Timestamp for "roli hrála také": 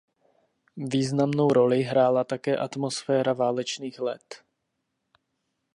1.53-2.57